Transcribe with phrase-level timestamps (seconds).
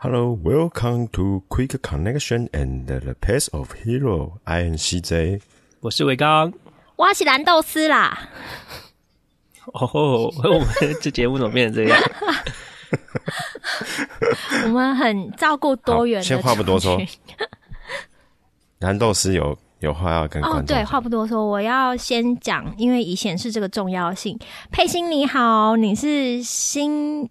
[0.00, 4.38] Hello, welcome to Quick Connection and the Path of Hero.
[4.44, 5.40] I am CJ，
[5.80, 6.52] 我是伟刚，
[6.94, 8.16] 我是蓝豆丝啦。
[9.74, 10.68] 哦，我们
[11.02, 12.00] 这节目怎么变成这样？
[14.66, 16.22] 我们很照顾多元。
[16.22, 16.96] 先话不多说，
[18.78, 20.76] 蓝豆丝有有话要跟观众。
[20.76, 24.38] 哦，对，话不多说，我要先讲，因为以显示这个重要性。
[24.70, 27.28] 佩欣你好，你是新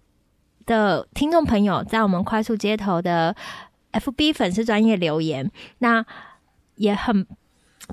[0.68, 3.34] 的听众朋友在我们快速街头的
[3.92, 6.04] FB 粉丝专业留言，那
[6.76, 7.26] 也很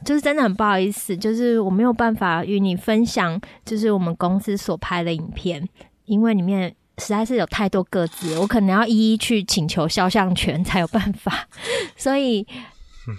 [0.04, 5.66] 就是真的很不好意思，就是我没有办法与你分享，就是我们公司所拍的影片，
[6.04, 11.48] 因为里面实在是有太多个字，我可能要一一去请求肖像权才有办法，
[11.96, 12.46] 所以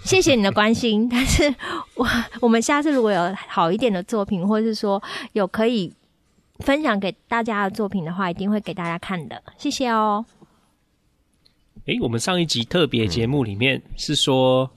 [0.05, 1.51] 谢谢你的关心，但是
[1.95, 2.07] 我
[2.41, 5.01] 我们下次如果有好一点的作品，或是说
[5.33, 5.91] 有可以。
[6.59, 9.41] 分享给大家的作品的话，一定会给大家看的。
[9.57, 10.25] 谢谢哦。
[11.85, 14.69] 诶、欸，我们上一集特别节目里面是说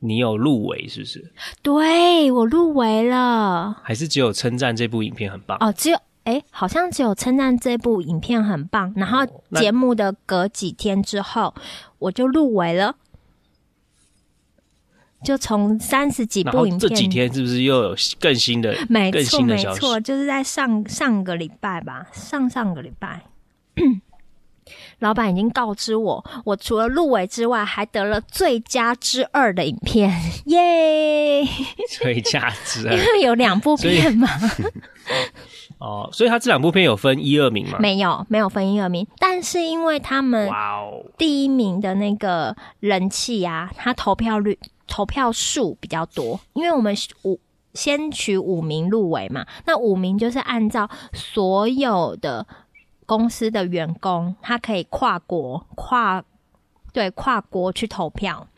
[0.00, 1.32] 你有入围，是不是？
[1.62, 3.80] 对，我入围了。
[3.82, 5.56] 还是只有称赞这部影片很棒？
[5.60, 8.92] 哦，只有诶、欸，好像只有称赞这部影片很棒。
[8.96, 9.24] 然后
[9.54, 11.54] 节目的隔几天之后，
[11.98, 12.96] 我就入围了。
[15.24, 18.76] 就从三十几部影片，这几天是不是又有更新的？
[18.88, 23.22] 没错，没错，就是在上上个礼拜吧，上上个礼拜，
[25.00, 30.10] 老板已经告知我，我除了入围之外，还得了最佳之二的影片，
[30.46, 31.44] 耶！
[31.98, 34.28] 最佳之二，因为有两部片嘛。
[35.78, 37.78] 哦，所以他这两部片有分一二名吗？
[37.78, 40.50] 没有，没有分一二名，但是因为他们
[41.18, 44.58] 第一名的那个人气啊，他投票率。
[44.86, 47.40] 投票数比较多，因为我们五
[47.72, 52.46] 先取五名入围嘛，那五名就是按照所有的
[53.06, 56.24] 公司的员工，他可以跨国跨
[56.92, 58.48] 对跨国去投票，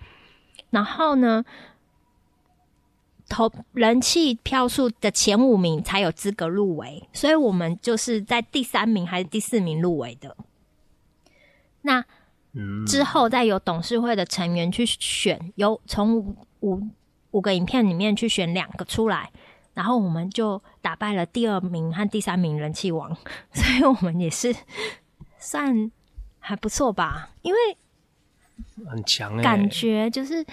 [0.70, 1.44] 然后呢，
[3.28, 10.36] 投人气票数的前五名才有资格入围，所以我们就是在第三名还是第四名入围的。
[11.82, 12.04] 那。
[12.86, 16.80] 之后再由董事会的成员去选，由从五五
[17.32, 19.30] 五个影片里面去选两个出来，
[19.76, 23.14] 然后我们就打败了第二名和第三名人气王，
[23.52, 24.52] 所以我们也是
[25.38, 25.92] 算
[26.40, 27.58] 还不错吧，因为
[28.88, 30.44] 很强，感觉就是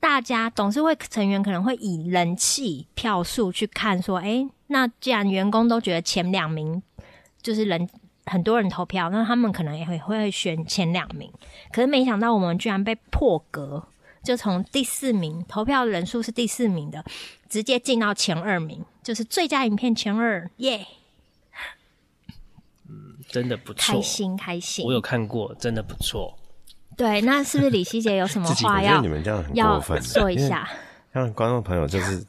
[0.00, 6.82] 大家董事会成员可能会以人气票数去看，说，哎，那既然员工都觉得前两名
[7.40, 7.88] 就是人。
[8.26, 11.28] 很多人投票，那他们可能也会会选前两名，
[11.72, 13.84] 可是没想到我们居然被破格，
[14.22, 17.04] 就从第四名投票人数是第四名的，
[17.48, 20.86] 直接进到前二名，就是最佳影片前二，耶、yeah！
[22.88, 24.84] 嗯，真的不错，开心开心。
[24.84, 26.38] 我有看过，真的不错。
[26.96, 29.00] 对，那是不是李希杰有什么话要？
[29.00, 30.68] 你们这样很过分，要说一下，
[31.12, 32.24] 让观众朋友就是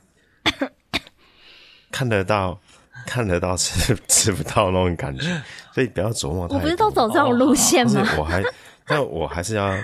[1.91, 2.59] 看得到。
[3.03, 5.41] 看得到吃吃不到那种感觉，
[5.73, 6.46] 所以不要琢磨。
[6.47, 8.08] 我不是都走这种路线吗？
[8.16, 8.44] 哦、我还，
[8.85, 9.75] 但我还是要，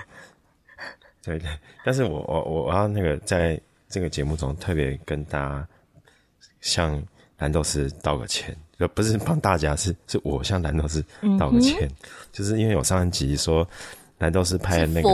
[1.28, 1.50] 对对。
[1.84, 5.68] 但是我我我要那个在这个节目中特别跟大家
[6.60, 7.02] 向
[7.38, 11.04] 蓝豆丝道个歉，就不是帮大家，是是我向蓝豆丝
[11.38, 13.68] 道个歉，嗯、就是因为我上一集说
[14.18, 15.08] 蓝豆丝拍的那个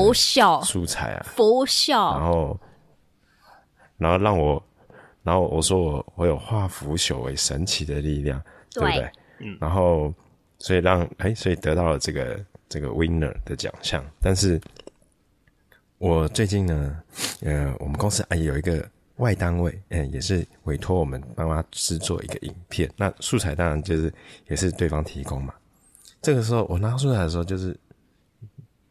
[0.62, 2.60] 素材啊，佛笑，然后
[3.98, 4.62] 然后让我。
[5.24, 8.38] 然后我说我我有化腐朽为神奇的力量，
[8.74, 9.10] 对，对不对？
[9.38, 9.56] 嗯。
[9.58, 10.12] 然后
[10.58, 12.38] 所以让哎，所以得到了这个
[12.68, 14.04] 这个 winner 的奖项。
[14.20, 14.60] 但是，
[16.04, 17.02] 我最近呢，
[17.40, 22.92] 呃，我们公司啊有一个外单位，嗯，也是委托我们帮他制作一个影片。
[22.94, 24.12] 那素材当然就是
[24.46, 25.54] 也是对方提供嘛。
[26.20, 27.74] 这个时候我拿素材的时候，就是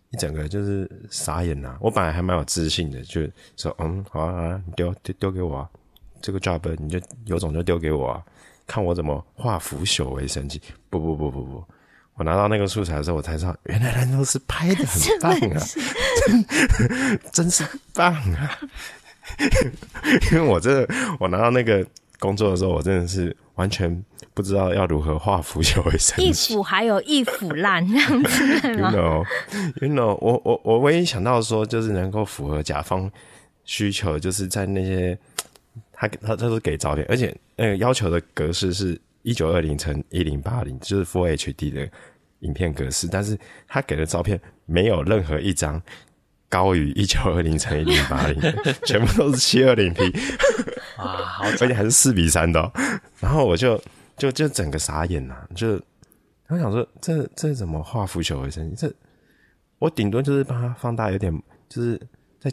[0.09, 1.78] 一整个就是傻眼呐。
[1.79, 3.22] 我本来还蛮有自信的，就
[3.57, 5.69] 说嗯，好啊，好啊，你丢丢丢给我啊。
[6.19, 8.25] 这个 job 你就有种就丢给我啊，
[8.66, 10.59] 看我怎么化腐朽为神奇。
[10.90, 11.63] 不不不不不，
[12.16, 15.90] 我拿到那个素材的时候，我才知道原来兰州是拍 的很棒啊，是是
[16.29, 16.46] 真
[17.32, 18.59] 真是棒啊！
[20.32, 20.87] 因为我真的
[21.20, 21.85] 我拿到那个
[22.20, 24.03] 工作的时候，我真的是完全
[24.34, 26.23] 不知道要如何化腐朽为神奇。
[26.28, 33.09] 一腐还有一腐烂这样子 you know，you know，我我我唯一想到说，就是能够符合甲方
[33.64, 35.17] 需求，就是在那些。
[35.96, 41.90] 他他他都给照片，而且那个要求的格式是一九二零乘一零八零，就是 Full HD 的
[42.43, 43.07] 影片格式。
[43.07, 43.37] 但是
[43.67, 45.81] 他给的照片没有任何一张
[46.47, 48.40] 高于一九二零乘一零八零，
[48.85, 50.03] 全部都是七二零 P
[50.97, 52.72] 啊，好， 而且还是四比三的。
[53.19, 53.81] 然后我就
[54.16, 55.81] 就就整个傻眼了，就
[56.49, 58.87] 我想说这这怎么化腐朽为神奇？
[58.87, 58.93] 这
[59.79, 61.34] 我顶多就是把它放大，有点
[61.67, 61.99] 就是
[62.39, 62.51] 在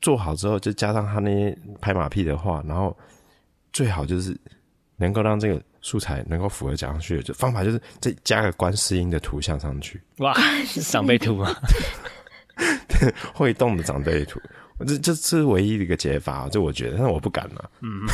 [0.00, 2.96] 做好之后，就加上他那些拍马屁的话，然后
[3.72, 4.34] 最好就是
[4.96, 10.00] 能够让这个素材能够符合讲上去的，就方法就是再加个观世音的图像上去。
[10.18, 10.34] 哇，
[10.64, 11.54] 是长辈图吗？
[13.34, 14.40] 会动的长辈图，
[14.86, 17.62] 这这是唯一的一个解法，这我觉得，但是我不敢嘛。
[17.80, 18.06] 嗯，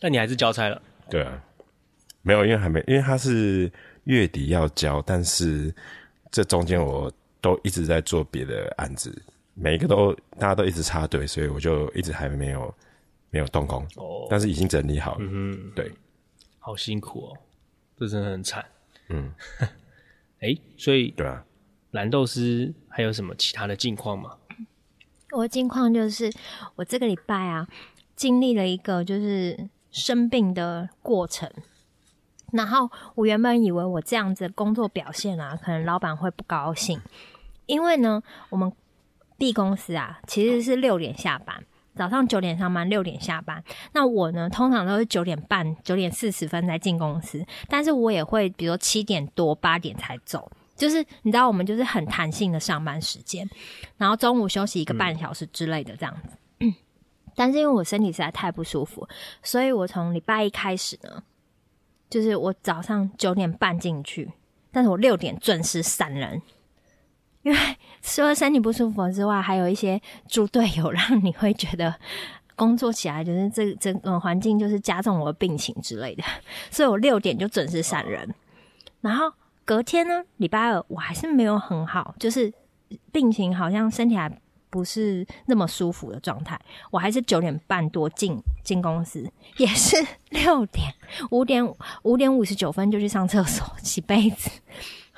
[0.00, 0.80] 但你还是交差了。
[1.08, 1.40] 对啊。
[2.22, 3.70] 没有，因为还没，因为他是
[4.04, 5.72] 月底要交，但是
[6.30, 9.16] 这中间我都一直在做别的案子，
[9.54, 12.74] 每一个都大家都一直插队，所以我就一直还没有
[13.30, 13.82] 没有动工。
[13.96, 15.18] 哦，但是已经整理好了。
[15.20, 15.92] 嗯哼，对，
[16.58, 17.36] 好辛苦哦，
[17.96, 18.64] 这真的很惨。
[19.08, 19.32] 嗯，
[20.40, 21.44] 哎，所以对啊，
[21.92, 24.36] 蓝豆丝还有什么其他的近况吗？
[25.32, 26.32] 我的近况就是
[26.76, 27.68] 我这个礼拜啊，
[28.16, 31.50] 经历了一个就是生病的过程。
[32.50, 36.98] 然后我原本以为我这样子的工作表现啊，可能老板会不高兴，
[37.66, 38.72] 因为呢，我们
[39.36, 41.62] B 公司啊，其实是六点下班，
[41.98, 43.62] 早上九点上班，六点下班。
[43.92, 53.46] 那我呢，通常都是九点半、九点四十分才进公司，但是我也会，比如说七点多、八点才走，就是你知道，我们就是很弹性的上班时间，
[53.96, 56.36] 然后中午休息一个半小时之类的这样子。
[56.60, 56.72] 嗯。
[57.36, 59.06] 但是因为我身体实在太不舒服，
[59.42, 61.22] 所以我从礼拜一开始呢。
[62.10, 64.32] 就是我早上九点半进去，
[64.72, 66.40] 但是我六点准时散人，
[67.42, 67.58] 因为
[68.02, 71.94] 除了身体不舒服之外，还有一些猪队友让你会觉得
[72.56, 76.24] 工作起来就是这整个环境就是加重我的病情之类的，
[76.70, 78.34] 所以我六点就准时闪人。
[79.00, 79.32] 然后
[79.64, 82.52] 隔天呢，礼拜二我还是没有很好，就是
[83.12, 84.30] 病情好像身体还。
[84.70, 86.60] 不是那么舒服的状态，
[86.90, 89.96] 我还是九点半多进进公司， 也是
[90.28, 90.92] 六点
[91.30, 91.66] 五点
[92.02, 94.50] 五点五十九分就去上厕所洗杯子，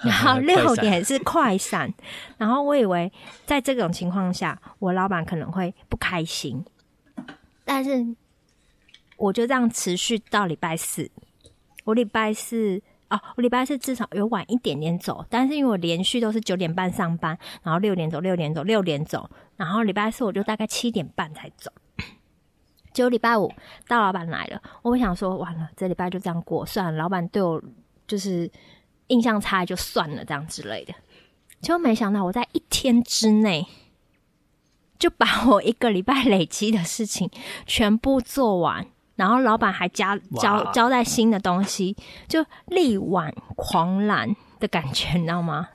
[0.09, 1.93] 然后六点是快闪，
[2.39, 3.13] 然后我以为
[3.47, 6.65] 在这种情况下，我老板可能会不开心，
[7.65, 8.07] 但是
[9.17, 11.11] 我就这样持续到礼拜四，
[11.85, 12.83] 我礼拜四。
[13.11, 21.73] 哦，我礼拜四至少有晚一点点走，但是因为我连续都是九点半上班，然后六点走，六点走，六点走，然后礼拜四我就大概七点半才走。
[22.95, 23.53] 结果礼拜五
[23.89, 27.61] 大老板来了，我想说完了，这礼拜就这样过算了，老板对我
[28.07, 28.49] 就是
[29.11, 30.95] 印象差就算了，这样之类的。
[31.61, 33.67] 结果没想到我在一天之内
[34.99, 37.31] 就把我一个礼拜累积的事情
[37.67, 38.87] 全部做完。
[39.17, 41.95] 然后老板还加交交代新的东西，
[42.27, 45.69] 就力挽狂澜的感觉，你知道吗？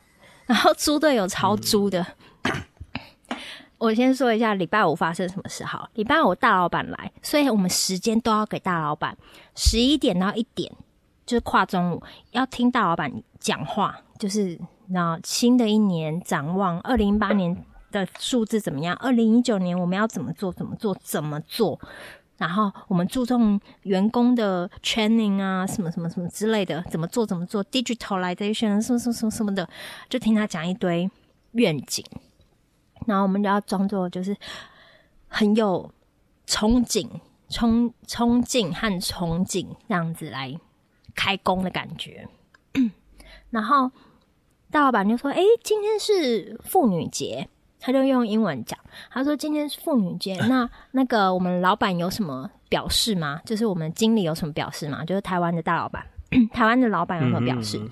[0.47, 2.03] 然后猪队友超猪的。
[2.41, 3.37] 嗯、
[3.77, 5.87] 我先说一下礼拜五发生什么事好。
[5.93, 9.15] 礼拜五大老板来，所以我们时间都要给大老板。
[9.53, 10.71] 十一点到一点
[11.25, 18.95] 就是跨中午，要听大老板讲话，就是那新的一年展望，二零一八年的数字怎么样？
[18.97, 20.51] 二零一九年我们要怎么做？
[20.53, 20.95] 怎么做？
[21.01, 21.79] 怎么做？
[22.37, 29.67] 然后我们注重员工的 training 啊，什么什么什么之类的，怎么做怎么做，digitalization 什么什么什么什么的，
[30.09, 31.09] 就听他讲一堆
[31.53, 32.05] 愿景，
[33.07, 34.35] 然后我们就要装作就是
[35.29, 35.89] 很有
[36.45, 37.09] 憧憬、
[37.49, 40.59] 憧憧憬和憧憬这样子来
[41.15, 42.27] 开工的感觉。
[43.49, 43.89] 然后
[44.69, 47.47] 大老板就说：“诶，今天是妇女节。”
[47.79, 48.79] 他就用英文讲，
[49.11, 53.39] 他说：“今天是妇女节， 那那个我们老板有什么表示吗？
[53.45, 55.05] 就是我们经理有什么表示吗？
[55.05, 56.03] 就是台湾的大老板，
[56.51, 57.77] 台湾的老板有什么表示？
[57.77, 57.91] 嗯嗯嗯，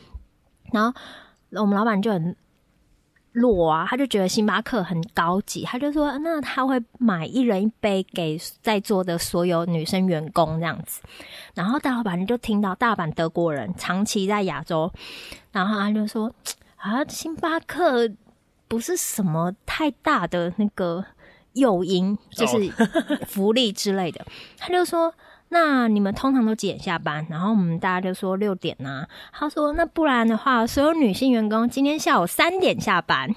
[0.71, 0.93] 然后
[1.61, 2.35] 我们老板就很
[3.33, 11.01] 弱啊，他就觉得星巴克很高级，他就说：那他会买一人一杯给在座的所有女生员工这样子。
[11.53, 14.89] 然后大老板就听到，大阪德国人，长期在亚洲，
[15.51, 16.33] 然后他就说：
[16.77, 18.09] 啊，星巴克。”
[18.65, 21.05] 不是什么太大的那个
[21.51, 22.57] 诱因，就是
[23.27, 24.19] 福利之类的。
[24.21, 24.27] Oh.
[24.57, 25.13] 他就说
[25.53, 29.07] ：“那你们通常都几点下班？”然后我们大家就说六点啊。
[29.31, 33.33] 他说：“那不然的话，所有女性员工今天下午三点下班。”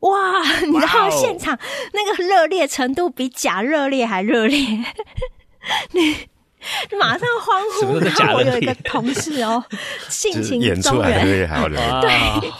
[0.00, 0.40] 哇！
[0.64, 1.58] 你知道现场
[1.92, 4.58] 那个热烈程度比假热烈还热烈，
[5.92, 6.16] 你
[6.98, 7.98] 马上欢呼。
[7.98, 9.62] 然后我有一个同事哦，
[10.08, 11.48] 性情中人，
[12.00, 12.50] 对。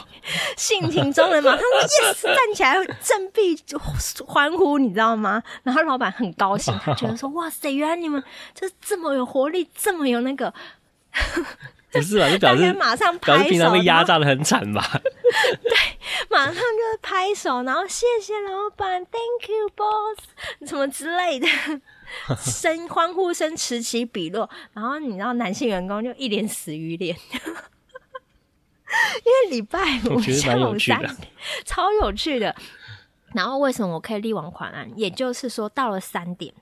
[0.56, 1.68] 性情中人嘛，他说
[2.12, 3.58] yes，站起来振臂
[4.26, 5.42] 欢呼，你知道吗？
[5.62, 8.22] 然后老板很高兴，他觉得说 哇塞，原来你们
[8.54, 10.52] 就这么有活力，这么有那个，
[11.92, 12.30] 不是吧？
[12.30, 15.00] 就表示马上拍手，平常被压榨的很惨吧？
[15.62, 15.76] 对，
[16.28, 21.46] 马上就拍手，然后谢谢老板，Thank you boss，什么之类的，
[22.36, 27.16] 声欢呼声此起彼落，然后你知道男性员工就一脸死鱼脸。
[29.24, 29.78] 因为礼拜
[30.10, 31.16] 五下午三点，
[31.64, 32.54] 超有趣的。
[33.32, 34.90] 然后为什么我可以力挽狂澜？
[34.96, 36.52] 也就是说，到了三点，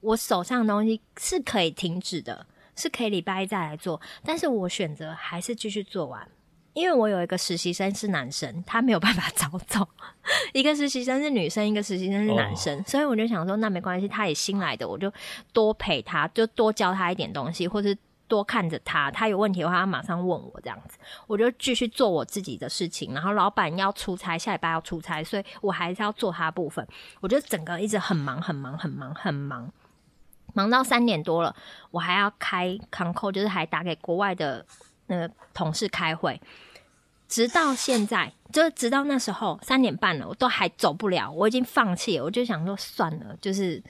[0.00, 4.00] 我手上的东西是可以停止的，是可以礼拜一再来做。
[4.24, 6.26] 但是我选择还是继续做完，
[6.72, 9.82] 因为我有一个实习生是男生，他没有办法早走；
[10.54, 12.86] 一个实习生是女生，一个实习生是男生，oh.
[12.86, 15.12] 所以我就想说，那没关系，他也新来的，我就
[15.52, 17.96] 多陪他，就多教他一点东西，或是。
[18.28, 23.12] 多看着他，他有问题的话，他马上问我这样子，我就继续做我自己的事情。
[23.12, 26.86] 然后老板要出差，下礼拜要出差，所以我还是要做他部分。
[27.20, 29.70] 我就整个一直很忙，很忙，很忙，很忙，
[30.54, 31.54] 忙到三点多了，
[31.90, 34.64] 我还要开 call，就是还打给国外的
[35.08, 36.40] 那个同事开会。
[37.28, 42.24] 直到现在，就直到那时候三点半了，我都还走不了，我已经放弃了。
[42.24, 43.82] 我就想说算了，就是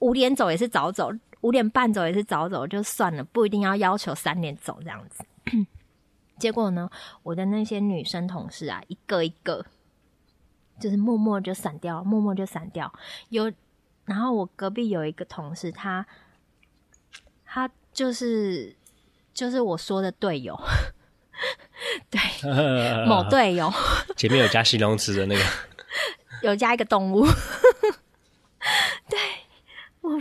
[0.00, 1.12] 五点走也是早走。
[1.44, 5.22] 五点半走也是早走，就算了，不一定要要求三点走这样子。
[6.40, 6.90] 结果呢，
[7.22, 9.66] 我的那些女生同事啊，一个一个
[10.80, 12.90] 就是默默就散掉，默默就散掉。
[13.28, 13.52] 有，
[14.06, 16.06] 然后我隔壁有一个同事，他
[17.44, 18.74] 他就是
[19.34, 20.58] 就是我说的队友，
[22.08, 22.18] 对，
[23.06, 23.70] 某队友
[24.16, 25.44] 前面有加形容词的那个，
[26.40, 27.26] 有加一个动物，
[29.10, 29.18] 对，
[30.00, 30.18] 我。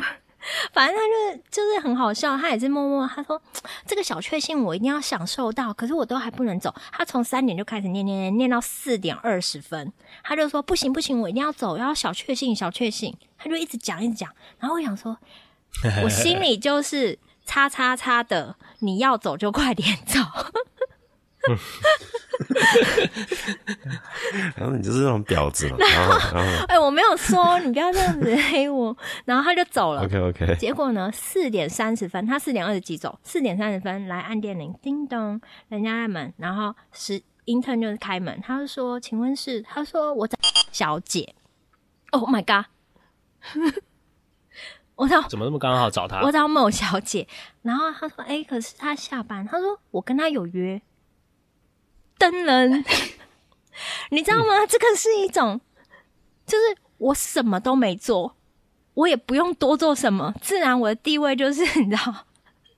[0.74, 3.40] 反正他就是就是很好笑，他也是默默他说
[3.86, 6.74] 这个小确幸我一定要享受到，可是我都还不能走。
[6.92, 13.16] 他从三点就开始念念念念到四点二十分，他就说不行不行，我一定要走，要小确幸小确幸。
[13.38, 15.16] 他就一直讲一直讲，然后我想说，
[16.04, 20.20] 我心里就是 叉叉叉的，你要走就快点走。
[24.56, 30.04] 然后你就是那种婊子嘛，然后然后 哎、欸，我没有说你不要这样子黑我，然后他就走了。
[30.04, 30.56] OK OK。
[30.56, 39.62] 结果呢，四点三十分，他四点二十几走，四点三十分来按电铃，叮咚，人家在门，然后是 intern 就是开门，他就说，请问是？
[39.62, 40.38] 他说我找
[40.72, 41.36] 小姐。
[42.12, 42.66] Oh my god！
[44.96, 46.22] 我找怎么那么刚好找他？
[46.22, 47.28] 我找某小姐，
[47.64, 50.82] 然后他说，哎、欸，可是他下班，他说我跟他有约。
[52.20, 52.86] 登人，
[54.12, 54.66] 你知道吗？
[54.68, 55.60] 这个是一种，
[56.46, 56.64] 就是
[56.98, 58.36] 我什么都没做，
[58.94, 62.26] 我也不用多做什么，自然我的地位就是你知道，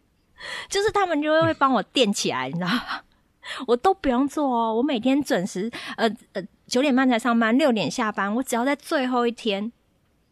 [0.70, 3.02] 就是他们就会会帮我垫起来，你知道吗？
[3.68, 9.72] 我都不用做哦，我每天准时，呃呃九点半才上班，六点下班，我只要在最后一天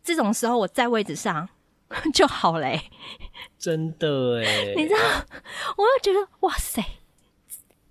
[0.03, 1.47] 这种时候我在位置上
[2.11, 2.89] 就好嘞。
[3.59, 4.99] 真的哎，你知道，
[5.77, 6.83] 我就觉得哇塞，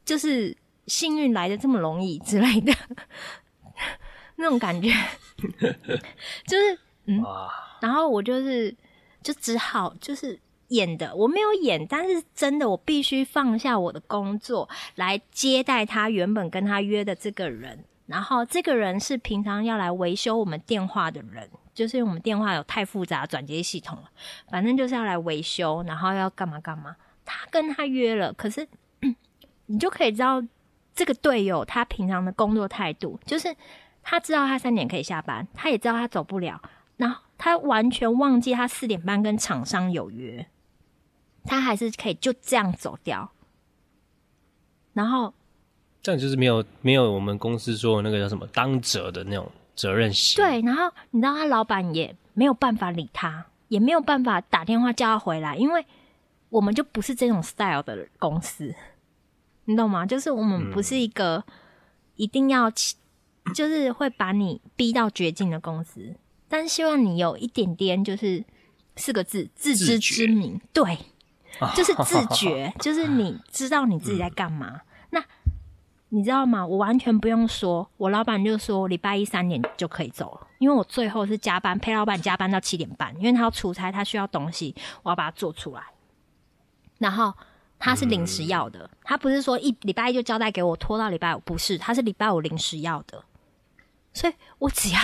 [0.05, 0.57] 就是。
[0.87, 2.73] 幸运来的这么容易之类的。
[4.37, 4.91] 那种感觉，
[6.47, 7.23] 就是嗯，
[7.81, 8.75] 然后我就是
[9.23, 10.37] 就只好就是
[10.69, 24.11] 演的，我没有演，但是真的我必须放下我的工作来接待他原本跟他约的这个人，然后这个人是平常要来维修我们电话的人，就是因为我们电话有太复杂转接系统了，
[24.51, 28.67] 反正就是要来维修，然后要干嘛干嘛，他跟他约了，可是
[29.67, 30.43] 你就可以知道。
[30.95, 33.55] 这个队友他平常的工作态度，就是
[34.03, 36.61] 他知道他三点可以下班，他也知道他走不了，
[36.97, 40.47] 然后他完全忘记他四点半跟厂商有约，
[41.45, 43.31] 他还是可以就这样走掉。
[44.93, 45.33] 然后
[46.03, 50.37] 这样就是没有没有我们公司说的那个叫什么当责的那种责任心。
[50.37, 55.87] 对，然后你知道他老板也没有办法理他，也没有办法打电话叫他回来，因为
[56.51, 58.75] 我们就不是这种 style 的公司。
[59.67, 60.05] 你懂吗？
[60.05, 61.45] 就是我们不是一个
[62.17, 62.69] 一定要，
[63.55, 66.17] 就是会把你逼到绝境的公司，
[66.49, 68.45] 但希望你有一点点，就是
[68.97, 70.61] 四个字：自知之明。
[70.73, 70.99] 对，
[71.77, 74.81] 就是自觉， 就是你知道你自己在干嘛。
[75.11, 75.25] 那
[76.09, 76.67] 你知道吗？
[76.67, 85.83] 我完全不用说，我老板就说礼拜一三点就可以走了，因为我最后是加班，陪老板加班到七点半，因为他要出差，他需要东西，我要把它做出来，
[86.99, 87.33] 然后。
[87.85, 93.25] 他是临时要的，他不是说一礼拜一就交代给我，拖到礼拜五，不是，他是礼拜五临时要的，
[94.15, 95.01] 所以我只要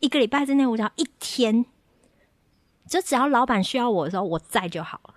[0.00, 1.64] 一个礼拜之内，我只要一天，
[2.88, 5.14] 就只要老板需要我的时候，我在就好了。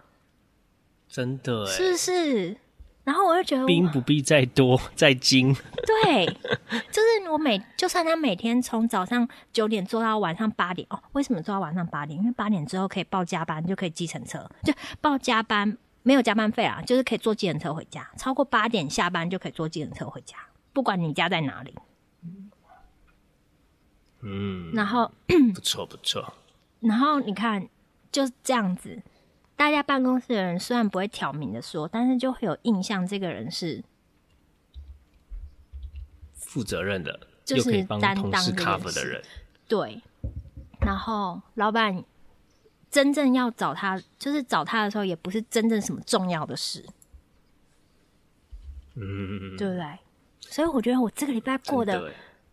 [1.10, 2.58] 真的，是不是？
[3.04, 6.26] 然后我就觉得兵不必再多再精，对，
[6.92, 12.20] 就是我每就算他每天从早上九点做到晚上八点哦，为什么做到晚上八点？
[12.20, 15.76] 因为八点之后可以报加班，就可以计程车，就报加班。
[16.06, 18.08] 没有加班费啊，就是可以坐计程车回家。
[18.16, 20.38] 超过八点下班就可以坐计程车回家，
[20.72, 21.74] 不管你家在哪里。
[24.22, 25.12] 嗯，然后
[25.54, 26.32] 不错不错。
[26.80, 27.68] 然后你看，
[28.12, 29.02] 就是这样子，
[29.56, 33.84] 大家办公室的人虽然不会挑明的说，但是就会有印象，这个人是
[36.36, 39.24] 负责任的，就是又可以帮同事 cover 的人。
[39.68, 40.00] 对，
[40.82, 42.04] 然后老板
[42.96, 46.82] 真正要找他，就是找他的时候，也不是真正什么重要的事。
[48.96, 50.00] 嗯，对不对？
[50.40, 52.10] 所以我觉得我这个礼拜过得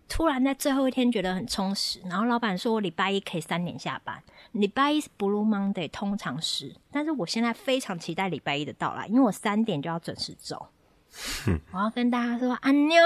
[0.09, 2.01] 突然在最后一天觉得很充实。
[2.11, 4.21] 然后老板说我礼拜一可以三点下班，
[4.51, 10.67] 礼拜一是 Blue Monday，通常是，但是我现在非常期待礼拜一的到来，因为我三点就要准时走。
[11.71, 13.01] 我要跟大家说安妞，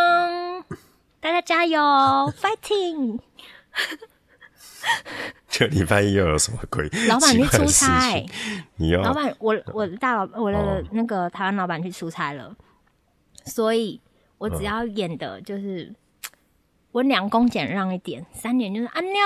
[1.21, 1.79] 大家加油
[2.33, 3.21] ，fighting！
[5.49, 6.89] 这礼拜一又有什么鬼？
[7.09, 8.25] 老板去出差，
[8.77, 12.45] 你要老板，我我的大老我的那个台湾老板去出差了。
[12.45, 12.57] 哦
[13.49, 14.01] 所以
[14.39, 15.95] 我只要演的就是
[16.91, 19.21] 温良恭俭让一点，三点就是安妞，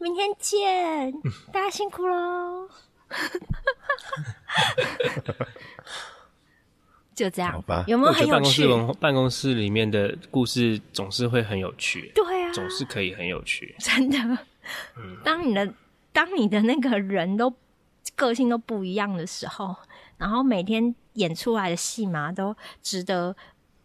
[0.00, 1.12] 明天见，
[1.52, 2.68] 大家辛苦喽。
[7.14, 7.84] 就这样，好吧？
[7.86, 8.66] 有没有很有趣？
[8.66, 14.18] 办公室办公室里面的故事总是会很有趣，对啊，总是可以很有趣，真的。
[15.24, 15.74] 当你的
[16.12, 17.54] 当你的那个人都
[18.16, 19.76] 个性都不一样的时候，
[20.16, 20.94] 然后每天。
[21.14, 23.36] 演出来的戏码都值得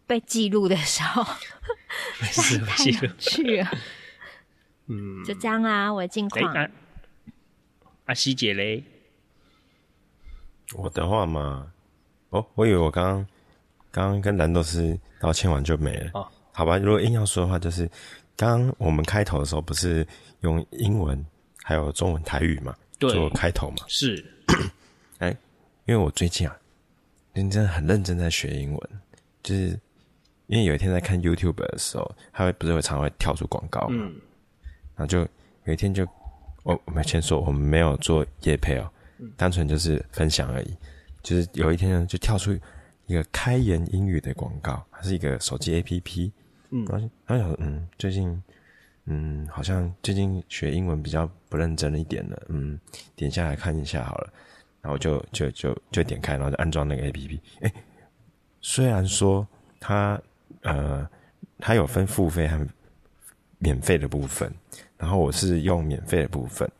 [0.06, 1.24] 被记录的时候，
[2.22, 3.68] 实在 太有趣了。
[4.86, 6.54] 嗯，就这样啊，我的近况。
[6.54, 6.70] 阿
[8.06, 8.84] 阿西姐嘞，
[10.76, 11.72] 我的话嘛，
[12.30, 13.26] 哦，我以为我刚刚
[13.90, 16.10] 刚刚跟蓝豆师道歉完就没了。
[16.14, 17.90] 哦，好吧，如果硬要说的话，就是
[18.36, 20.06] 刚刚我们开头的时候不是
[20.40, 21.24] 用英文
[21.62, 23.76] 还有中文台语嘛，做开头嘛？
[23.88, 24.24] 是。
[25.18, 25.30] 哎，
[25.86, 26.56] 因为我最近啊。
[27.32, 28.90] 认真的很认真在学英文，
[29.42, 29.78] 就是
[30.46, 34.14] 因为有一天在看 YouTube 的时候，它会不是会常会跳出广告嘛，嗯，
[34.94, 35.18] 然后就
[35.64, 36.02] 有一天就
[36.62, 38.90] 我我们先说我们没有做业配哦，
[39.36, 40.74] 单纯就是分享而已。
[41.22, 42.58] 就是有一天呢，就跳出
[43.04, 46.32] 一个开言英语的广告，它是一个手机 APP，
[46.70, 48.42] 嗯，然后然后嗯，最近
[49.06, 52.78] 嗯好像最近学英文比较不认真一点了，嗯，
[53.14, 54.32] 点下来看一下好了。
[54.82, 57.40] 然后就就就就点开，然后就安装那个 APP。
[57.60, 57.72] 哎，
[58.60, 59.44] 虽然说
[59.80, 60.20] 它
[60.62, 61.08] 呃
[61.58, 62.64] 它有分付费和
[63.58, 64.52] 免费的部分，
[64.96, 66.70] 然后我是用免费的部分，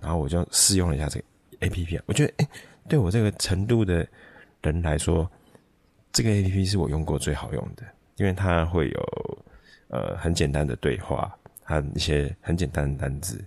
[0.00, 1.26] 然后我就试用了一下这个
[1.68, 2.00] APP。
[2.06, 2.48] 我觉得哎，
[2.88, 4.04] 对我这个程度的
[4.62, 5.30] 人来说，
[6.12, 7.84] 这个 APP 是我用过最好用的，
[8.16, 9.38] 因为它会有
[9.88, 11.32] 呃很简单的对话
[11.64, 13.44] 和一些很简单的单字，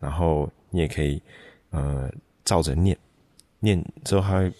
[0.00, 1.20] 然后你也可以
[1.70, 2.10] 呃
[2.44, 2.96] 照着念。
[3.58, 4.52] 念之后，他会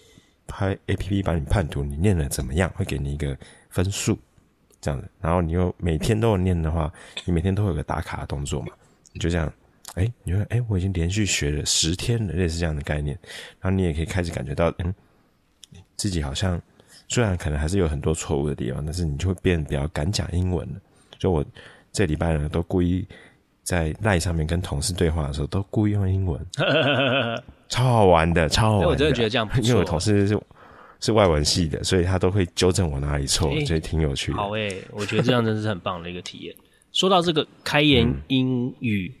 [0.47, 3.37] 拍 A P P 把你判读，你念的怎么样，会给你一个
[3.69, 4.17] 分数，
[4.81, 5.07] 这样子。
[5.21, 6.91] 然后你又每天都有念的话，
[7.25, 8.73] 你每天都会有个打卡的动作嘛，
[9.13, 9.51] 你就这样，
[9.93, 13.17] 哎，你说，哎，我已经连续学了十天了，类似这样的概念。
[13.61, 14.93] 然后你也可以开始感觉到，嗯，
[15.95, 16.59] 自己好像
[17.07, 20.81] 虽然可能还是有很多错误的地方，但是你就会变得比较敢讲英文了。
[21.19, 21.45] 就我
[21.97, 23.03] 这礼拜呢，都故意
[23.63, 26.39] 在赖上面跟同事对话的时候，都故意用英文。
[27.69, 28.87] 超好玩的，超好玩的。
[28.89, 30.39] 我真的觉得这样不错，因为我同事是
[30.99, 34.37] 是外文系的，所以他都会纠正我哪里错，欸、所以挺有趣的。
[34.37, 36.55] 好诶、欸，我觉得这样真的是很棒的一个体验。
[36.93, 39.11] 说到这个开言英语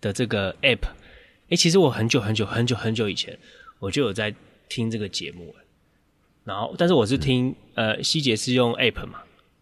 [0.00, 3.38] 的这个 app，诶、欸，其实我很久很久很久很久以前
[3.78, 4.34] 我就有在
[4.68, 5.54] 听这个节目，
[6.42, 9.20] 然后但是我是听、嗯、呃，希杰是用 app 嘛，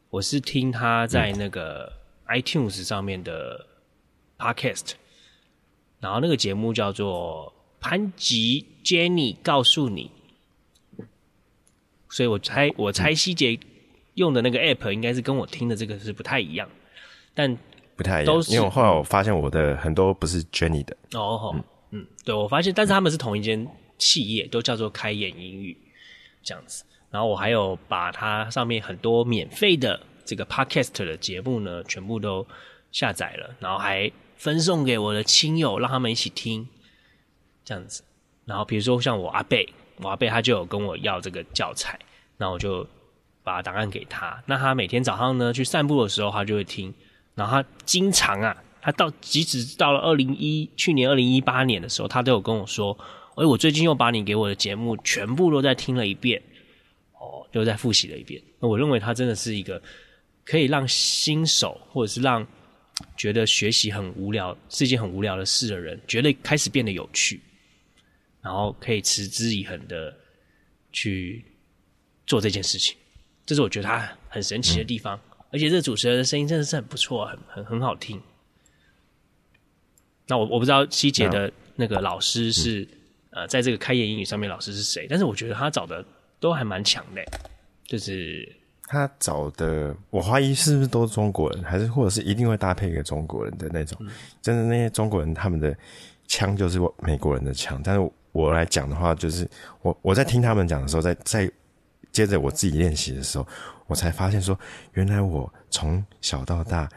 [0.08, 1.92] 我是听他在那个
[2.28, 3.66] iTunes 上面的
[4.38, 4.92] podcast，
[6.00, 7.52] 然后那个节目叫做。
[7.86, 10.10] 潘吉 Jenny 告诉你，
[12.08, 13.60] 所以我猜我猜希杰
[14.14, 16.66] 用的那个 app 应该是跟我听的这个是不太一样，
[17.34, 17.54] 但
[17.94, 25.76] 不太一样，因为我后来我发现我的很多不是 Jenny 的哦，嗯，嗯，对，我发现，但是他们是同一间企业，都叫做开眼英语
[26.42, 26.84] 这样子。
[27.10, 32.46] 然后我还有把它上面很多免费的这个 podcast 的节目呢，全部都
[32.92, 36.68] 下载了，然后还分送给我的亲友，让他们一起听。
[37.64, 38.02] 这样子，
[38.44, 39.66] 然后比如说像我阿贝，
[40.02, 41.98] 我阿贝他就有跟我要这个教材，
[42.36, 42.86] 那我就
[43.42, 44.42] 把档案给他。
[44.44, 46.92] 那他每天早上呢去散步的时候，他就会听。
[47.34, 52.96] 然后他经常啊，他到即使到了二零一去年二零一八年的时候，他都有跟我说
[53.36, 56.42] ：“哎，我最近又把你给我的节目全部都在听了一遍，
[57.18, 59.80] 哦，又再复习了一遍。”那我认为他真的是一个
[60.44, 62.46] 可以让新手或者是让
[63.16, 67.40] 觉得学习很无聊是一件很无聊的事的人，觉得开始变得有趣。
[68.40, 70.14] 然后可以持之以恒的
[70.92, 71.42] 去
[72.26, 72.94] 做这件事情，
[73.46, 75.16] 这是我觉得他很神奇的地方。
[75.16, 78.20] 嗯、而且这个主持人的声音真的是很不错，很很很好听。
[80.26, 82.82] 那我我不知道希姐的那个老师是、
[83.30, 86.04] 嗯、呃，在这个开言英语上面老师是谁，但是我觉得他找的
[86.38, 87.24] 都还蛮强的，
[87.86, 88.46] 就是
[88.94, 93.98] 他找的，我怀疑是不是都是中国人，还是或者是一定会搭配一个中国人的那种？
[94.00, 94.08] 嗯、
[94.40, 95.76] 真的那些中国人，他们的
[96.28, 97.80] 枪就是美国人的枪。
[97.84, 99.46] 但是我来讲的话，就是
[99.82, 101.50] 我我在听他们讲的时候，在在
[102.12, 103.46] 接着我自己练习的时候，
[103.88, 104.58] 我才发现说，
[104.92, 106.88] 原来我从小到大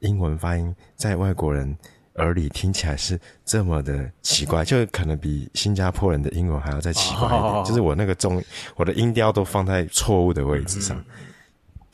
[0.00, 1.76] 英文发音在外国人
[2.16, 7.40] 耳里听起来是这么的奇怪，就可能比新加坡人的英文还要再奇怪一点。
[7.40, 7.66] Oh.
[7.66, 8.42] 就是我那个中，
[8.76, 11.02] 我的音调都放在错误的位置上。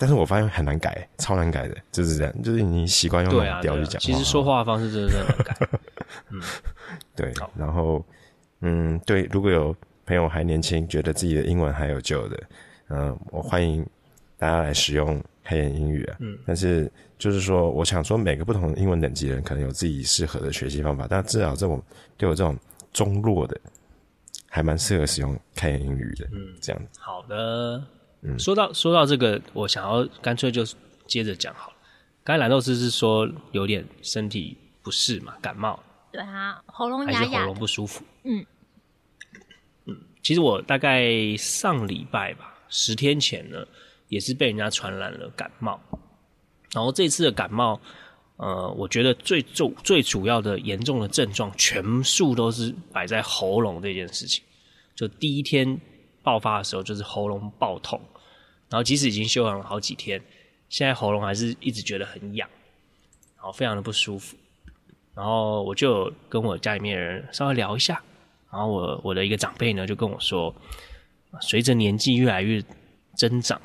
[0.01, 2.43] 但是我发现很难改，超难改的，就是这样。
[2.43, 5.69] 就是你习惯用那种调去讲，其实说话的方式真的是很难改。
[6.33, 6.41] 嗯，
[7.15, 7.35] 对。
[7.55, 8.03] 然后，
[8.63, 12.43] 嗯，对，如果有朋友还年轻，觉得自己的英文还有救的，
[12.89, 13.87] 嗯、呃，我欢迎
[14.39, 16.17] 大家来使用开言英语啊。
[16.21, 16.39] 嗯。
[16.47, 16.91] 但是。
[17.21, 21.79] 就是说，我想说，每个不同的英文等级的人可能有自己适合的学习方法，但至少这种
[22.17, 22.57] 对我这种
[22.95, 23.55] 中弱的，
[24.49, 26.27] 还蛮适合使用开言英语的。
[26.33, 26.99] 嗯，这样子。
[26.99, 27.85] 好的。
[28.23, 30.65] 嗯，说到说到这个，我想要干脆就
[31.07, 31.77] 接着讲好了。
[32.23, 35.83] 刚才蓝豆丝是说有点身体不适嘛，感冒。
[36.13, 38.05] 对啊，喉咙哑哑，还是喉咙不舒服。
[38.25, 38.45] 嗯
[39.87, 43.65] 嗯，其实我大概上礼拜吧，十天前呢，
[44.09, 45.81] 也是被人家传染了感冒。
[46.73, 47.81] 然后这次的感冒，
[48.37, 54.45] 呃，我觉得最重、最主要的严重的症状，全数都是摆在喉咙这件事情。
[54.95, 55.81] 就第一天
[56.23, 58.01] 爆发的时候，就是喉咙爆痛，
[58.69, 60.23] 然后即使已经休养了好几天，
[60.69, 62.49] 现在喉咙还是一直觉得很痒，
[63.37, 64.37] 然后非常的不舒服。
[65.15, 68.03] 然后我就跟我家里面的人稍微聊一下，
[68.51, 70.55] 然后我我的一个长辈呢就跟我说，
[71.41, 72.63] 随着年纪越来越
[73.17, 73.61] 增长。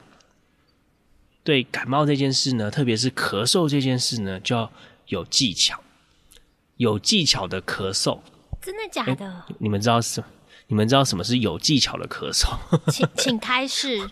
[1.43, 4.71] 对感冒这件事呢，特别是咳嗽这件事呢，就要
[5.07, 5.79] 有技巧，
[6.77, 8.19] 有技巧的咳嗽。
[8.59, 9.45] 真的假的？
[9.59, 10.23] 你们知道什？
[10.67, 12.57] 你们知道什么是有技巧的咳嗽？
[12.91, 14.09] 请请开始。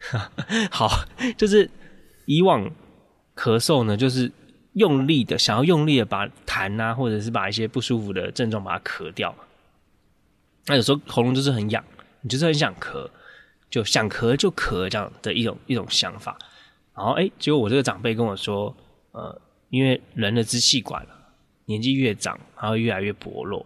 [0.70, 0.88] 好，
[1.36, 1.70] 就是
[2.26, 2.70] 以往
[3.36, 4.30] 咳嗽呢，就是
[4.74, 9.34] 用力的，想要用力的把痰啊，或者是把一些不舒服的症状把它咳掉。
[10.66, 11.84] 那有时候喉咙就是很痒，
[12.20, 13.08] 你就是很想咳。
[13.70, 16.36] 就想咳就咳这样的一种一种想法，
[16.92, 18.76] 然后哎，结果我这个长辈跟我说，
[19.12, 21.06] 呃，因为人的支气管
[21.66, 23.64] 年纪越长，它会越来越薄弱，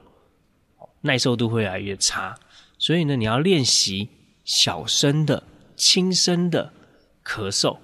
[1.04, 2.34] 耐受度会越来越差，
[2.78, 4.08] 所以呢，你要练习
[4.42, 5.42] 小声的、
[5.76, 6.72] 轻声的
[7.22, 7.78] 咳嗽，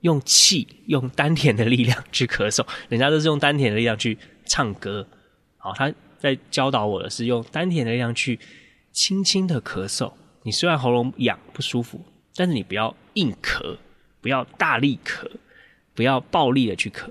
[0.00, 2.66] 用气、用丹田的力量去咳嗽。
[2.88, 5.06] 人家都是用丹田的力量去唱歌，
[5.56, 8.40] 好，他在教导我的是用丹田的力量去
[8.92, 10.12] 轻轻的咳嗽。
[10.42, 13.76] 你虽然喉咙痒不舒服，但是你不要硬咳，
[14.20, 15.30] 不要大力咳，
[15.94, 17.08] 不要暴力的去咳，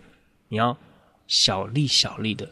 [0.50, 0.78] 你要
[1.26, 2.52] 小力小力的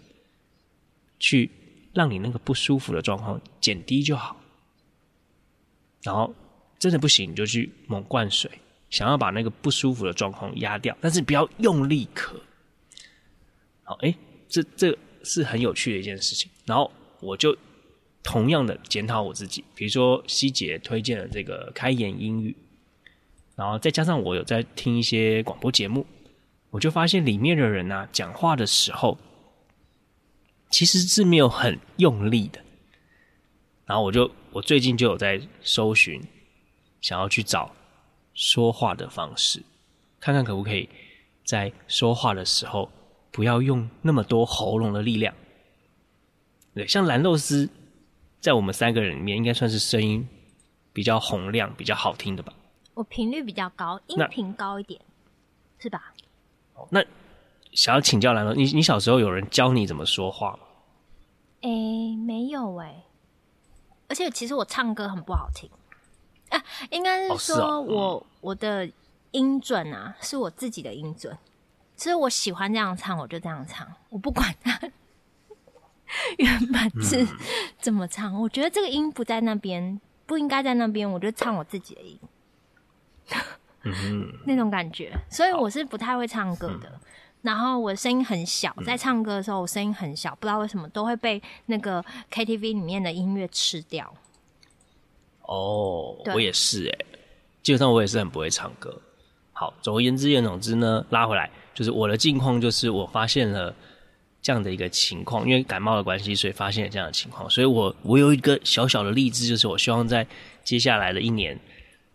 [1.20, 1.52] 去
[1.96, 4.38] 让你那个不舒服的状况减低就好。
[6.04, 6.32] 然后
[6.78, 8.52] 真的不行，你就去猛灌水，
[8.92, 12.36] 想要把那个不舒服的状况压掉，但是不要用力咳。
[13.82, 14.14] 好，哎，
[14.48, 16.52] 这这是很有趣的一件事情。
[16.66, 17.58] 然后我就。
[18.28, 22.56] 同样的检讨我自己，比如说希姐推荐了这个开言英语，
[23.56, 26.08] 然后再加上我有在听一些广播节目，
[26.72, 29.20] 我就发现里面的人啊，讲话的时候
[30.76, 32.60] 其实是没有很用力的。
[33.86, 36.22] 然后我就我最近就有在搜寻，
[37.00, 37.74] 想要去找
[38.34, 39.64] 说话的方式，
[40.20, 40.90] 看看可不可以
[41.46, 42.92] 在说话的时候
[43.32, 45.34] 不要用那么多喉咙的力量。
[46.74, 47.70] 对，像蓝豆丝。
[48.42, 50.28] 在我们三个人里面，应该算是声音
[50.94, 52.54] 比较洪亮、比较好听的吧？
[52.94, 55.00] 我频率比较高，音频高一点，
[55.80, 56.14] 是吧？
[56.92, 57.02] 那
[57.72, 60.60] 想要请教蓝豆，你你小时候有人教你怎么说话吗？
[61.66, 63.04] 诶、欸，没有诶、欸。
[64.08, 65.68] 而且其实我唱歌很不好听
[66.50, 68.88] 啊，应该是说我、哦嗯、我的
[69.32, 71.36] 音准啊，是我自己的音准，
[71.98, 74.80] 所以我喜欢这样唱，我就这样唱，我不管它。
[76.38, 77.28] 原本是
[77.82, 78.32] 怎么唱？
[78.32, 82.20] 嗯、我觉得这个音不在那边，不应该在那边，我就唱我自己的音。
[83.82, 86.88] 嗯， 那种感觉，所以我是不太会唱歌的。
[86.90, 87.00] 嗯、
[87.46, 94.14] 然后我声音很小，在唱歌的时候我声音很小，不知道为什么都会被那个 KTV 里面的音乐吃掉。
[95.44, 97.06] 哦，我也是哎，
[97.62, 99.00] 基本上我也是很不会唱歌。
[99.54, 103.74] 好，总而言之，言总之呢，拉回来就是我的近况，就是我发现了。
[104.42, 107.50] 这样的一个情况，因为感冒的关系，所以发现了这样的情况。
[107.50, 110.24] 所以我我有一个小小的励志，就是我希望在
[110.64, 111.60] 接下来的一年，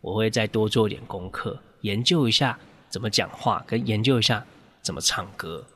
[0.00, 2.56] 我会再多做一点功课，研究一下
[2.88, 4.46] 怎么讲话，跟研究一下
[4.82, 5.66] 怎么唱歌，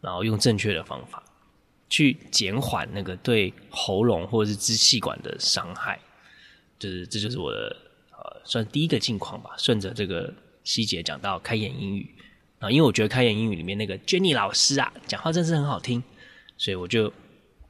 [0.00, 1.22] 然后用正确的方法
[1.88, 6.00] 去减缓那个对喉咙或者是支气管的伤害。
[6.78, 7.76] 就是这就是我的
[8.12, 9.50] 呃，算第一个近况吧。
[9.58, 12.14] 顺着这个细节讲到开言英语
[12.60, 16.02] 啊，因为我觉得开言英语里面那个 Jenny 老师啊，讲话真是很好听，
[16.56, 17.12] 所以我就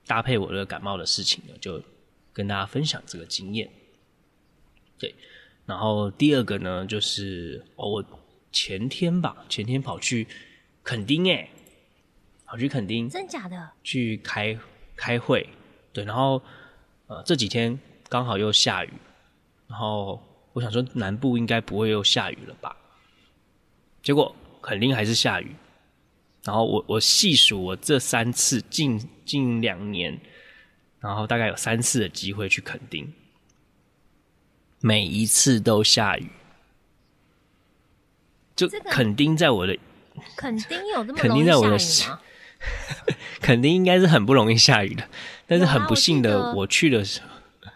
[0.06, 1.82] 搭配我的感冒的事情呢，就
[2.32, 3.70] 跟大家分享这个经验。
[4.98, 5.14] 对，
[5.64, 8.04] 然后第二个呢，就是哦，我
[8.52, 10.26] 前天吧，前天跑去
[10.82, 11.50] 垦丁诶，
[12.44, 13.70] 跑去垦丁，真假的？
[13.82, 14.58] 去开
[14.96, 15.48] 开会，
[15.92, 16.42] 对，然后
[17.06, 18.92] 呃这几天刚好又下雨。
[19.68, 20.22] 然后
[20.54, 22.74] 我想说，南部应该不会又下雨了吧？
[24.02, 25.54] 结果肯定还是下雨。
[26.44, 30.18] 然后我我细数我这三次近近两年，
[31.00, 33.12] 然后大概有三次的机会去垦丁，
[34.80, 36.30] 每一次都下雨。
[38.58, 39.78] 就肯定在我的
[40.36, 41.78] 肯定有这么肯定在我的，
[43.40, 45.08] 肯定应该是很不容易下雨的，
[45.46, 47.28] 但是很不幸的，我去的时候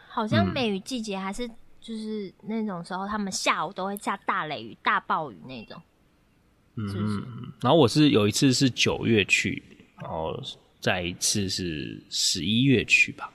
[0.09, 1.49] 好像梅雨季节还是。
[1.85, 5.83] 就是那种时候，他们下午都会下大雷雨、大暴雨那种。
[6.77, 7.25] 嗯，
[7.61, 9.61] 然后我是有一次是九月去，
[10.01, 10.41] 然后
[10.79, 13.29] 再一次是十一月去吧，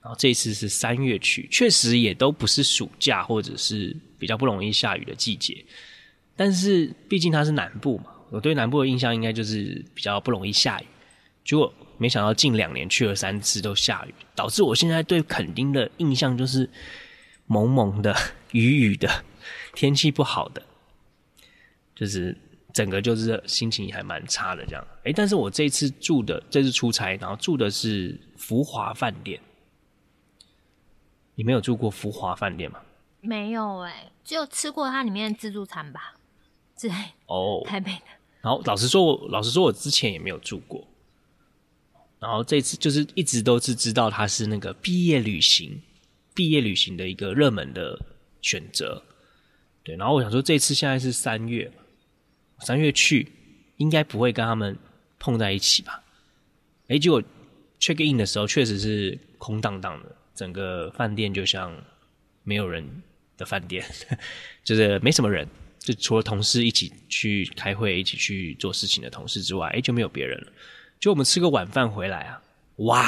[0.00, 5.64] 然后这次是三月去，确实也都不是暑假或者是比较不容易下雨的季节。
[6.38, 10.86] 但是毕竟它是南部嘛，我对南部的印象应该就是比较不容易下雨。
[11.44, 16.70] 结果没想到近两年去了三次都下雨，导致我现在对垦丁的印象就是。
[17.50, 18.14] 蒙蒙的
[18.52, 19.08] 雨雨的
[19.72, 20.62] 天气不好的，
[21.94, 22.36] 就是
[22.74, 24.86] 整个就是心情还蛮差的这样。
[25.04, 29.40] 哎，但是我这次住的这次出差，然后住的是福华饭店。
[31.36, 32.82] 你没有住过福华饭店吗？
[33.22, 36.17] 没有哎、只有吃过它里面的自助餐吧。
[36.80, 36.90] 对
[37.26, 38.02] 哦，台北的。
[38.40, 40.86] 然后老实说，我老实说，我之前也没有住过。
[42.20, 45.80] 然后这次就是一直都是知道它是那个毕业旅行。
[46.34, 47.98] 毕业旅行的一个热门的
[48.42, 49.02] 选择，
[49.82, 49.96] 对。
[49.96, 51.68] 然后我想说，这次现在是三月，
[52.60, 53.32] 三月去
[53.78, 54.78] 应该不会跟他们
[55.18, 56.00] 碰在一起吧？
[56.86, 57.20] 哎，结果
[57.80, 61.76] check in 的时候确实是空荡荡的，整个饭店就像
[62.44, 62.88] 没有人
[63.36, 63.84] 的饭店，
[64.62, 65.44] 就是没什么人，
[65.78, 70.52] 就除了同事一起去开会、一起去做事情的同事之外，哎，就没有别人了。
[71.00, 72.42] 就我们吃个晚饭回来啊，
[72.76, 73.06] 哇，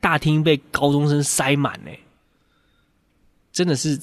[0.00, 1.90] 大厅被高中生塞满呢。
[3.52, 3.98] 真的是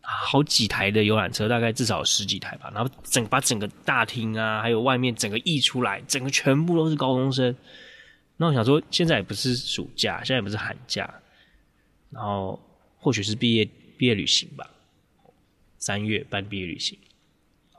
[0.00, 2.70] 好几台的游览车，大概至少十几台吧。
[2.74, 7.54] 然后整把整个大厅啊，还有外面整个溢出来，整个全部都是高中生。
[8.36, 11.08] 那我想说，现在也不是暑假，现在也不是寒假，
[12.10, 12.60] 然后
[12.98, 13.64] 或许是毕业
[13.96, 14.68] 毕业旅行吧。
[15.84, 16.98] 三月办毕业旅行，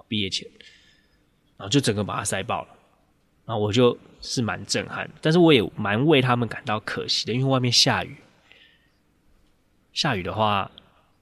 [0.08, 0.48] 毕业前，
[1.58, 2.68] 然后就整个把它塞爆了。
[3.48, 8.16] 然后我就是蛮震撼，但是我也蛮为他们感到可惜的，因为外面下雨。
[9.92, 10.70] 下雨的话，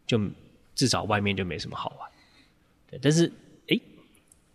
[0.06, 0.19] 就
[0.76, 2.12] 至少外面就没什么好玩。
[2.89, 3.32] 对，但是
[3.67, 3.82] 诶，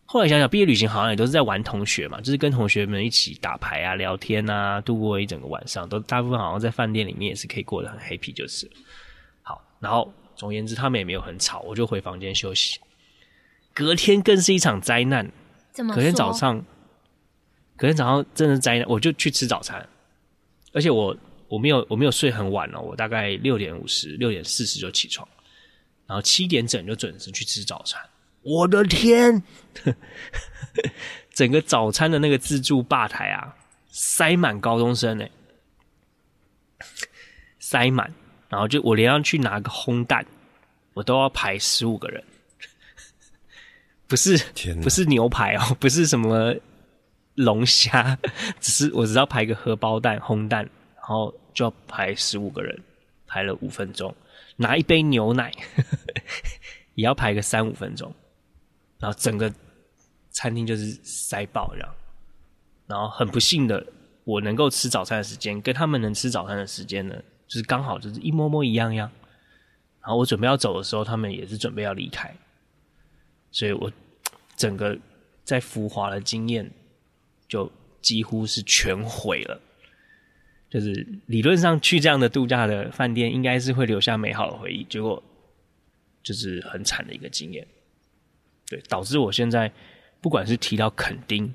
[0.05, 8.71] 后来想想，毕业旅行好像也都是在玩同学嘛，就是跟同学们一起打牌啊、聊天啊，度过一整个晚上，都大部分好像在饭店里面也是可以过得很 happy，就是。
[9.43, 12.81] 好，然后总而言之，他们也没有很吵，我就回房间休息。
[13.74, 15.31] 隔天更是一场灾难。
[15.72, 15.87] 怎？
[15.87, 16.64] 隔天早上，
[17.77, 19.87] 隔天早上真的是灾难，我就去吃早餐，
[20.72, 21.14] 而且我。
[21.48, 25.27] 我没有我没有睡很晚哦，我大概六点五十六点四十就起床，
[26.07, 27.98] 然后七点整就准时去吃早餐。
[28.42, 29.42] 我的天，
[31.33, 33.57] 整个早餐的那个自助吧台啊，
[33.88, 35.31] 塞满高中生哎，
[37.59, 38.12] 塞满，
[38.48, 40.26] 然后就我连要去拿个烘蛋，
[40.94, 42.22] 我都要排十五个人，
[44.06, 44.38] 不是
[44.82, 46.54] 不是牛排哦，不是什么
[47.34, 48.18] 龙虾，
[48.61, 50.68] 只是我只要排个荷包蛋烘蛋。
[51.08, 52.78] 然后就要排十五个人，
[53.26, 54.14] 排了五分钟，
[54.56, 55.50] 拿一杯牛奶
[56.92, 58.14] 也要排个三五分钟，
[58.98, 59.50] 然后整个
[60.28, 61.88] 餐厅就是塞爆这样。
[62.87, 63.87] 然后很不幸的，
[64.24, 67.16] 我能够吃早餐的时间跟他们能吃早餐的时间呢，
[67.48, 69.11] 就是刚好就是一模模一样样。
[70.00, 72.34] 然后我准备要走的时候，他们也是准备要离开，
[73.50, 73.90] 所以我
[74.56, 74.96] 整个
[75.44, 76.70] 在浮华的经验
[77.46, 79.61] 就几乎是全毁了。
[80.70, 85.22] 就是理论上去这样的度假的饭店，应该是会留下美好的回忆，结果
[86.22, 87.66] 就是很惨的一个经验。
[88.66, 89.72] 对，导致我现在
[90.20, 91.54] 不管是提到垦丁，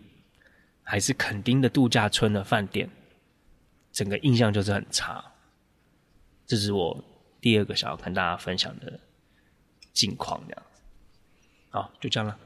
[0.84, 2.90] 还是垦丁的度假村的饭店，
[3.92, 5.33] 整个印象就是很差。
[6.54, 7.04] 这是我
[7.42, 9.00] 第二个想要跟大家分享的
[9.92, 10.64] 近况，这样。
[11.72, 12.38] 好，就这样了。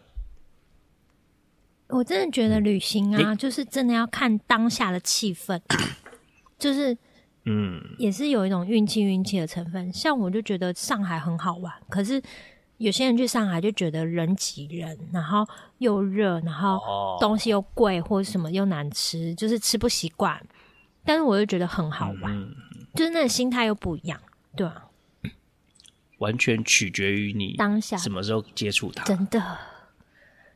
[1.89, 5.59] 我真的觉得旅行啊，就是真的要看当下的气氛。
[6.57, 6.97] 就是
[7.43, 9.91] 嗯，也是有一种运气运气的成分。
[9.91, 12.23] 像我就觉得上海很好玩，可是
[12.77, 15.45] 有些人去上海就觉得人挤人，然后
[15.79, 20.41] 又热，然后东西又贵，或者什么又难吃，就是吃不习惯。
[21.03, 22.55] 但是我又觉得很好玩，嗯、
[22.93, 24.19] 就是那个心态又不一样，
[24.55, 24.85] 对啊，
[26.17, 29.03] 完全取决于你当下什么时候接触他。
[29.03, 29.57] 真的，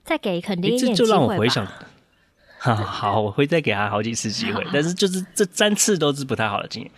[0.03, 0.97] 再给肯定一点机会吧。
[0.97, 1.67] 这就让我回想。
[2.63, 6.91] 好好，我会再给他好几次机会， 但是就是这三次都是不太好的经验。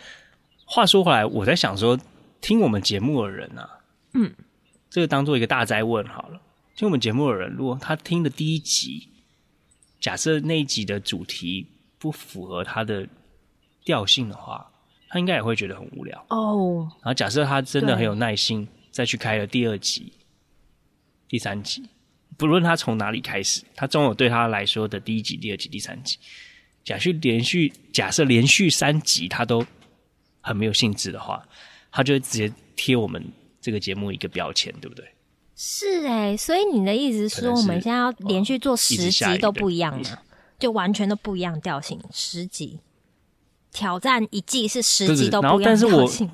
[0.66, 1.98] 话说回来，我在想说，
[2.40, 3.80] 听我们节目的人啊，
[4.12, 4.34] 嗯，
[4.90, 6.40] 这个当做一个大灾问好了。
[6.76, 9.08] 听我们节目的人，如果他听的第一集，
[10.00, 11.66] 假设那一集的主题
[11.98, 13.08] 不符合他的
[13.84, 14.70] 调性的话，
[15.14, 16.90] 他应该也会觉得很无聊哦。
[16.96, 20.12] 然后假设他真的很有耐心，再去开了第二集、
[21.28, 21.84] 第三集。
[22.36, 26.18] 不论他从哪里开始，他总有对他来说的第一集、第二集、第三集。
[26.82, 29.64] 假设连续假设连续三集他都
[30.40, 31.46] 很没有兴致的话，
[31.92, 33.24] 他就会直接贴我们
[33.60, 35.06] 这个节目一个标签，对不对？
[35.54, 40.18] 是哎、欸，所以你的意思是说，我们现在要连续做十集都不一样吗？
[40.58, 42.80] 就完全都不一样调性，十集
[43.74, 46.30] 挑战一季是十集都不一样调性。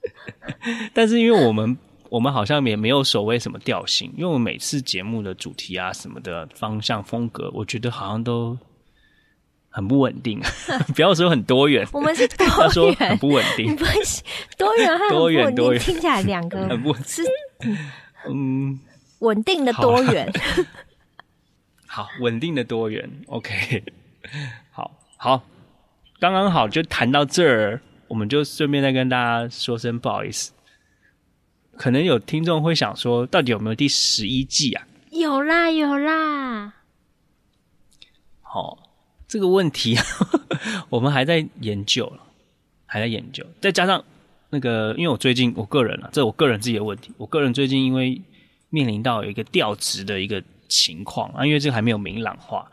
[0.94, 1.76] 但是因为我们。
[2.12, 8.58] 我们好像也没有所谓什么调性，因为我们每次节目的主题啊什么的方向风格，我觉得好像都
[9.70, 10.38] 很不稳定。
[10.94, 13.74] 不要说很多元，我们是 多元，说很不稳定。
[13.74, 14.22] 不是
[14.58, 17.22] 多元和多元多元听起来两个很不是
[18.28, 18.78] 嗯
[19.20, 20.30] 稳定的多元。
[21.86, 23.10] 好，稳定的多元。
[23.28, 23.82] OK，
[24.70, 25.42] 好好，
[26.22, 30.52] 刚刚好就谈到这儿，我们就顺便再跟大家说声不好意思。
[31.76, 34.86] 可能有听众会想说，到底有没有第十一季啊？
[35.10, 36.74] 有啦，有啦。
[38.40, 38.78] 好、哦，
[39.26, 39.96] 这个问题
[40.90, 42.20] 我们还在研究了，
[42.86, 43.44] 还在研究。
[43.60, 44.04] 再加上
[44.50, 47.10] 那个，因为我最近我个人啊，这我个人自己的问题。
[47.16, 48.22] 我个人最近因为
[48.70, 52.70] 面临到有一个调职的一个情况啊，因为这个还没有明朗化，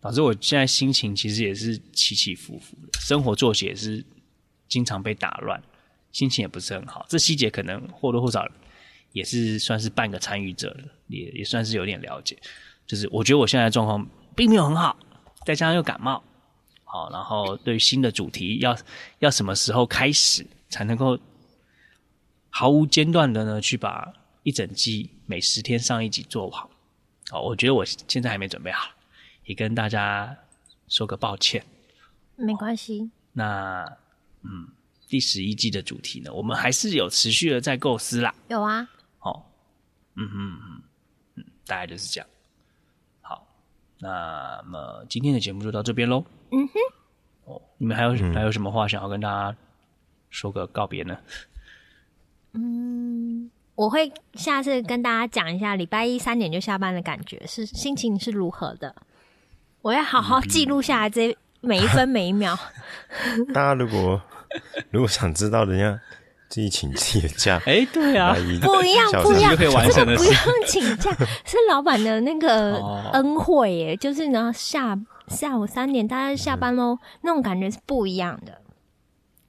[0.00, 4.04] 导致我现在心情其实也是起起伏伏的，生活作息也是
[4.68, 5.62] 经常被打乱。
[6.10, 8.48] 心情也不是很好，这细节可能或多或少
[9.12, 12.36] 也是算是半个参与者了，也也算是有点了解。
[12.86, 14.98] 就是我觉得我现在状况并没有很好，
[15.44, 16.24] 再加上又感冒，
[16.84, 18.76] 好，然后对于新的主题要
[19.18, 21.18] 要什么时候开始才能够
[22.48, 24.10] 毫无间断的呢去把
[24.44, 26.70] 一整季每十天上一集做好？
[27.28, 28.88] 好，我觉得我现在还没准备好，
[29.48, 30.36] 也跟大家
[30.86, 31.64] 说个抱歉。
[32.36, 33.10] 没关系。
[33.32, 33.84] 那
[34.42, 34.68] 嗯。
[35.10, 38.34] 第十一季的主题呢，我们还是有持续的在构思啦。
[38.48, 38.86] 有啊，
[39.20, 39.42] 哦，
[40.16, 40.82] 嗯哼嗯
[41.36, 42.28] 嗯，大概就是这样。
[43.22, 43.48] 好，
[44.00, 46.22] 那么今天的节目就到这边喽。
[46.50, 46.74] 嗯哼，
[47.46, 49.56] 哦，你们还有、嗯、还有什么话想要跟大家
[50.28, 51.18] 说个告别呢？
[52.52, 58.94] 嗯，我会下次跟大家讲一下礼拜一三点就下班的感觉是心情是如何的。
[59.88, 62.54] 我要好好记录下来这每一分每一秒。
[63.54, 64.20] 大家如果。
[64.90, 66.00] 如果想知道人家
[66.48, 68.40] 自己请自己的假， 哎，对啊，不
[68.82, 70.34] 一样，不一样，这个不用
[70.66, 71.12] 请假，
[71.44, 72.76] 是老板的那个
[73.12, 78.58] 恩惠耶，就是然后下下午三点大家下班喽，那种感觉是不一样的。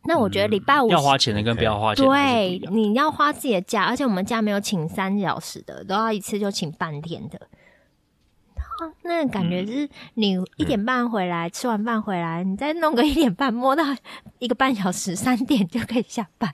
[0.04, 7.40] 那我觉得礼拜五要花钱的跟不要花钱的，对，你要花自己的假，而且我们假没有请三小时的，都要一次就请半天的。
[9.04, 13.84] 那个感觉是你一点半回来，嗯、吃完饭回来，你再弄个一点半，摸到
[14.40, 16.54] 一个半小时，三点就可以下班。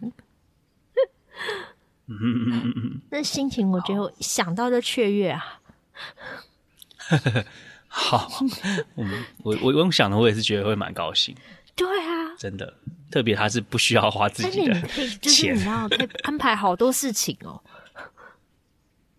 [2.07, 5.59] 嗯嗯嗯嗯，那心情我觉得想到就雀跃啊。
[7.88, 8.29] 好，
[8.95, 9.05] 我
[9.43, 11.35] 我我用想的，我也是觉得会蛮高兴。
[11.75, 12.73] 对啊，真的，
[13.09, 17.61] 特别他是不需要花自己的钱，就是你知道，可以 安排好多事情哦，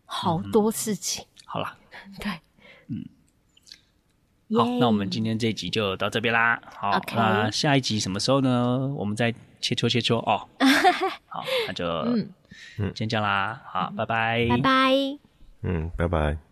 [0.05, 1.25] 好多事情。
[1.25, 1.77] 嗯、好了，
[2.21, 2.31] 对。
[4.49, 6.61] 嗯，好那我们今天这一集就到这边啦。
[6.77, 8.87] 好.那下一集什么时候呢？
[8.97, 10.47] 我们再切磋切磋哦。
[11.27, 11.85] 好，那就
[12.79, 13.61] 嗯，先这样啦。
[13.67, 14.93] 好，拜拜，拜拜，
[15.63, 16.46] 嗯，拜拜。